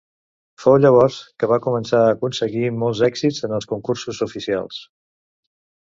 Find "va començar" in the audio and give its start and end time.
1.51-2.01